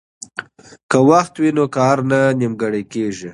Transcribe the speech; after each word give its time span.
که 0.91 0.99
وخت 1.09 1.33
وي 1.41 1.49
نو 1.57 1.65
کار 1.77 1.97
نه 2.09 2.19
نیمګړی 2.39 2.83
کیږي. 2.93 3.29